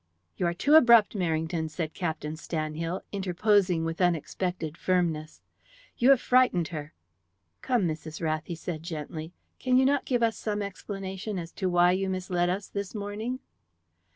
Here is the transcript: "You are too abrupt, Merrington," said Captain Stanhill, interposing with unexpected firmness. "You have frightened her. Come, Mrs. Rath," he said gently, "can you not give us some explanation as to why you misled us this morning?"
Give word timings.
"You 0.35 0.47
are 0.47 0.53
too 0.55 0.73
abrupt, 0.73 1.13
Merrington," 1.15 1.69
said 1.69 1.93
Captain 1.93 2.33
Stanhill, 2.33 3.01
interposing 3.11 3.85
with 3.85 4.01
unexpected 4.01 4.75
firmness. 4.75 5.41
"You 5.95 6.09
have 6.09 6.19
frightened 6.19 6.69
her. 6.69 6.95
Come, 7.61 7.83
Mrs. 7.87 8.19
Rath," 8.19 8.45
he 8.47 8.55
said 8.55 8.81
gently, 8.81 9.31
"can 9.59 9.77
you 9.77 9.85
not 9.85 10.05
give 10.05 10.23
us 10.23 10.35
some 10.37 10.63
explanation 10.63 11.37
as 11.37 11.51
to 11.51 11.69
why 11.69 11.91
you 11.91 12.09
misled 12.09 12.49
us 12.49 12.67
this 12.67 12.95
morning?" 12.95 13.41